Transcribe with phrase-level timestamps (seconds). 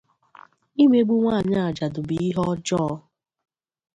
[0.83, 2.93] imegbu nwaanyị ajadụ bụ ihe ọjọọ